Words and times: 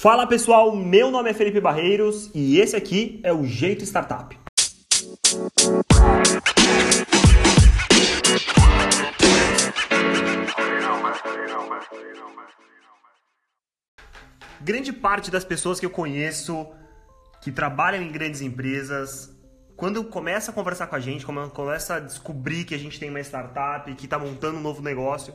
Fala 0.00 0.28
pessoal, 0.28 0.76
meu 0.76 1.10
nome 1.10 1.28
é 1.28 1.34
Felipe 1.34 1.60
Barreiros 1.60 2.30
e 2.32 2.60
esse 2.60 2.76
aqui 2.76 3.18
é 3.24 3.32
o 3.32 3.44
Jeito 3.44 3.82
Startup. 3.82 4.38
Grande 14.60 14.92
parte 14.92 15.32
das 15.32 15.44
pessoas 15.44 15.80
que 15.80 15.86
eu 15.86 15.90
conheço 15.90 16.68
que 17.42 17.50
trabalham 17.50 18.00
em 18.00 18.12
grandes 18.12 18.40
empresas, 18.40 19.36
quando 19.76 20.04
começa 20.04 20.52
a 20.52 20.54
conversar 20.54 20.86
com 20.86 20.94
a 20.94 21.00
gente, 21.00 21.26
começa 21.26 21.96
a 21.96 21.98
descobrir 21.98 22.64
que 22.64 22.74
a 22.76 22.78
gente 22.78 23.00
tem 23.00 23.10
uma 23.10 23.18
startup, 23.18 23.92
que 23.96 24.04
está 24.04 24.16
montando 24.16 24.58
um 24.58 24.62
novo 24.62 24.80
negócio, 24.80 25.34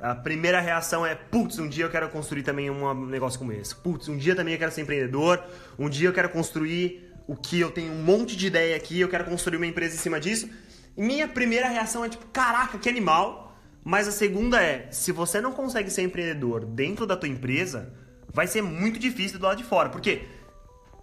a 0.00 0.14
primeira 0.14 0.60
reação 0.60 1.04
é: 1.04 1.14
putz, 1.14 1.58
um 1.58 1.68
dia 1.68 1.84
eu 1.84 1.90
quero 1.90 2.08
construir 2.08 2.42
também 2.42 2.70
um 2.70 3.06
negócio 3.06 3.38
como 3.38 3.52
esse. 3.52 3.74
Putz, 3.74 4.08
um 4.08 4.16
dia 4.16 4.34
também 4.34 4.54
eu 4.54 4.58
quero 4.58 4.72
ser 4.72 4.82
empreendedor. 4.82 5.42
Um 5.78 5.88
dia 5.88 6.08
eu 6.08 6.12
quero 6.12 6.28
construir 6.28 7.12
o 7.26 7.34
que 7.36 7.60
eu 7.60 7.70
tenho 7.70 7.92
um 7.92 8.02
monte 8.02 8.36
de 8.36 8.46
ideia 8.46 8.76
aqui, 8.76 9.00
eu 9.00 9.08
quero 9.08 9.24
construir 9.24 9.56
uma 9.56 9.66
empresa 9.66 9.94
em 9.94 9.98
cima 9.98 10.20
disso. 10.20 10.48
E 10.96 11.02
minha 11.02 11.26
primeira 11.26 11.68
reação 11.68 12.04
é 12.04 12.08
tipo: 12.08 12.26
caraca, 12.26 12.78
que 12.78 12.88
animal. 12.88 13.56
Mas 13.82 14.08
a 14.08 14.12
segunda 14.12 14.62
é: 14.62 14.88
se 14.90 15.12
você 15.12 15.40
não 15.40 15.52
consegue 15.52 15.90
ser 15.90 16.02
empreendedor 16.02 16.64
dentro 16.64 17.06
da 17.06 17.16
tua 17.16 17.28
empresa, 17.28 17.92
vai 18.32 18.46
ser 18.46 18.62
muito 18.62 18.98
difícil 18.98 19.38
do 19.38 19.44
lado 19.44 19.58
de 19.58 19.64
fora. 19.64 19.88
Por 19.88 20.00
quê? 20.00 20.26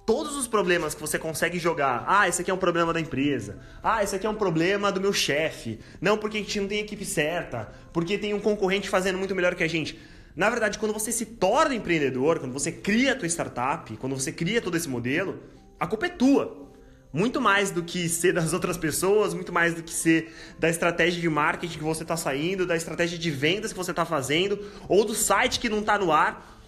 Todos 0.06 0.36
os 0.36 0.48
problemas 0.48 0.94
que 0.94 1.02
você 1.02 1.18
consegue 1.20 1.60
jogar. 1.60 2.04
Ah, 2.08 2.28
esse 2.28 2.42
aqui 2.42 2.52
é 2.52 2.54
um 2.54 2.58
problema 2.58 2.92
da 2.94 3.00
empresa. 3.00 3.60
Ah, 3.84 4.04
esse 4.04 4.16
aqui 4.16 4.26
é 4.26 4.30
um 4.30 4.36
problema 4.36 4.92
do 4.92 5.00
meu 5.00 5.14
chefe. 5.14 5.80
Não, 6.00 6.18
porque 6.18 6.38
a 6.38 6.42
gente 6.42 6.60
não 6.60 6.68
tem 6.68 6.80
equipe 6.80 7.06
certa. 7.06 7.72
Porque 7.94 8.18
tem 8.18 8.34
um 8.34 8.40
concorrente 8.40 8.90
fazendo 8.90 9.18
muito 9.18 9.36
melhor 9.36 9.56
que 9.56 9.64
a 9.64 9.70
gente. 9.70 10.00
Na 10.36 10.50
verdade, 10.50 10.80
quando 10.80 10.94
você 10.94 11.12
se 11.12 11.26
torna 11.26 11.76
empreendedor, 11.76 12.40
quando 12.40 12.54
você 12.54 12.72
cria 12.72 13.14
a 13.14 13.16
tua 13.16 13.28
startup, 13.28 13.96
quando 13.98 14.16
você 14.16 14.32
cria 14.32 14.62
todo 14.62 14.78
esse 14.78 14.88
modelo, 14.88 15.40
a 15.80 15.86
culpa 15.86 16.06
é 16.06 16.10
tua. 16.10 16.70
Muito 17.14 17.42
mais 17.42 17.72
do 17.72 17.84
que 17.84 18.08
ser 18.08 18.32
das 18.32 18.54
outras 18.54 18.78
pessoas, 18.78 19.34
muito 19.34 19.52
mais 19.52 19.74
do 19.74 19.84
que 19.84 19.94
ser 19.94 20.34
da 20.58 20.70
estratégia 20.70 21.20
de 21.20 21.28
marketing 21.28 21.78
que 21.78 21.84
você 21.84 22.04
está 22.04 22.16
saindo, 22.16 22.66
da 22.66 22.76
estratégia 22.76 23.18
de 23.18 23.30
vendas 23.30 23.74
que 23.74 23.78
você 23.78 23.92
está 23.92 24.06
fazendo, 24.06 24.66
ou 24.88 25.04
do 25.04 25.14
site 25.14 25.60
que 25.60 25.68
não 25.68 25.80
está 25.80 25.98
no 25.98 26.12
ar. 26.12 26.62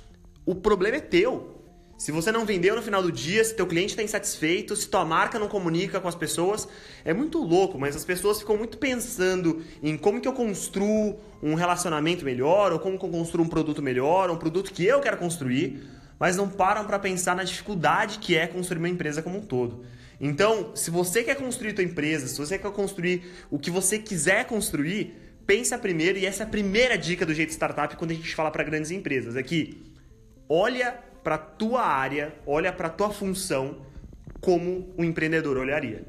O 0.46 0.54
problema 0.54 0.98
é 0.98 1.00
teu. 1.00 1.63
Se 1.98 2.12
você 2.12 2.32
não 2.32 2.46
vendeu 2.46 2.76
no 2.76 2.82
final 2.82 3.02
do 3.02 3.12
dia, 3.12 3.44
se 3.44 3.56
teu 3.56 3.68
cliente 3.68 3.92
está 3.92 4.04
insatisfeito, 4.04 4.76
se 4.76 4.90
tua 4.90 5.06
marca 5.06 5.40
não 5.40 5.48
comunica 5.48 6.00
com 6.00 6.08
as 6.08 6.16
pessoas, 6.16 6.68
é 7.06 7.14
muito 7.14 7.38
louco, 7.38 7.80
mas 7.80 7.96
as 7.96 8.04
pessoas 8.04 8.40
ficam 8.40 8.58
muito 8.58 8.78
pensando 8.78 9.64
em 9.82 9.96
como 9.98 10.20
que 10.20 10.28
eu 10.28 10.34
construo 10.34 11.20
um 11.42 11.54
relacionamento 11.54 12.26
melhor, 12.26 12.74
ou 12.74 12.80
como 12.80 12.98
que 12.98 13.06
eu 13.06 13.10
construo 13.10 13.46
um 13.46 13.50
produto 13.50 13.82
melhor, 13.82 14.30
um 14.32 14.38
produto 14.38 14.74
que 14.74 14.86
eu 14.86 15.00
quero 15.00 15.18
construir, 15.18 15.84
mas 16.20 16.36
não 16.36 16.50
param 16.50 16.86
para 16.86 16.98
pensar 17.00 17.36
na 17.36 17.44
dificuldade 17.44 18.20
que 18.20 18.36
é 18.36 18.48
construir 18.48 18.80
uma 18.80 18.90
empresa 18.90 19.22
como 19.22 19.38
um 19.38 19.42
todo. 19.42 19.86
Então, 20.20 20.76
se 20.76 20.90
você 20.90 21.24
quer 21.24 21.36
construir 21.36 21.74
tua 21.74 21.84
empresa, 21.84 22.28
se 22.28 22.38
você 22.38 22.58
quer 22.58 22.72
construir 22.72 23.24
o 23.52 23.60
que 23.60 23.70
você 23.70 24.00
quiser 24.00 24.46
construir, 24.46 25.16
pensa 25.46 25.78
primeiro, 25.78 26.18
e 26.18 26.26
essa 26.26 26.44
é 26.44 26.46
a 26.46 26.50
primeira 26.50 26.98
dica 26.98 27.26
do 27.26 27.34
jeito 27.34 27.52
startup 27.52 27.96
quando 27.98 28.12
a 28.12 28.14
gente 28.14 28.34
fala 28.34 28.50
para 28.50 28.64
grandes 28.64 28.90
empresas, 28.92 29.36
é 29.36 29.44
que 29.44 29.84
olha 30.48 30.98
para 31.24 31.38
tua 31.38 31.82
área, 31.82 32.36
olha 32.46 32.72
para 32.72 32.90
tua 32.90 33.10
função 33.10 33.78
como 34.42 34.94
um 34.98 35.04
empreendedor 35.04 35.58
olharia. 35.58 36.06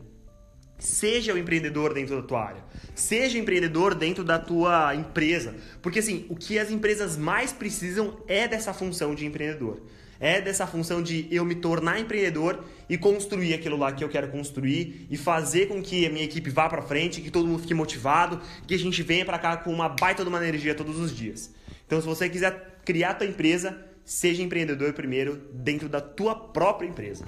Seja 0.79 1.33
o 1.33 1.37
um 1.37 1.39
empreendedor 1.39 1.95
dentro 1.95 2.17
da 2.17 2.23
tua 2.23 2.45
área. 2.45 2.65
Seja 2.95 3.39
empreendedor 3.39 3.95
dentro 3.95 4.25
da 4.25 4.39
tua 4.39 4.95
empresa. 4.95 5.55
Porque 5.81 6.01
assim, 6.01 6.27
o 6.29 6.35
que 6.35 6.59
as 6.59 6.71
empresas 6.71 7.17
mais 7.17 7.53
precisam 7.53 8.19
é 8.27 8.49
dessa 8.49 8.75
função 8.75 9.15
de 9.15 9.25
empreendedor. 9.25 9.81
É 10.21 10.41
dessa 10.41 10.67
função 10.67 11.03
de 11.03 11.29
eu 11.31 11.45
me 11.45 11.55
tornar 11.55 12.01
empreendedor 12.01 12.65
e 12.89 12.97
construir 12.99 13.55
aquilo 13.55 13.77
lá 13.77 13.93
que 13.93 14.03
eu 14.03 14.09
quero 14.09 14.29
construir 14.29 15.07
e 15.11 15.17
fazer 15.17 15.67
com 15.67 15.83
que 15.83 16.07
a 16.07 16.11
minha 16.11 16.25
equipe 16.25 16.51
vá 16.51 16.69
para 16.69 16.83
frente, 16.83 17.21
que 17.21 17.31
todo 17.31 17.47
mundo 17.47 17.61
fique 17.61 17.75
motivado, 17.75 18.41
que 18.67 18.75
a 18.75 18.79
gente 18.79 19.03
venha 19.03 19.25
para 19.25 19.39
cá 19.39 19.57
com 19.57 19.73
uma 19.73 19.89
baita 19.89 20.23
de 20.23 20.29
uma 20.29 20.39
energia 20.39 20.75
todos 20.75 20.99
os 20.99 21.15
dias. 21.15 21.53
Então, 21.87 22.01
se 22.01 22.07
você 22.07 22.29
quiser 22.29 22.81
criar 22.85 23.11
a 23.11 23.15
tua 23.15 23.27
empresa, 23.27 23.77
seja 24.05 24.43
empreendedor 24.43 24.93
primeiro 24.93 25.37
dentro 25.53 25.89
da 25.89 26.01
tua 26.01 26.35
própria 26.35 26.89
empresa. 26.89 27.25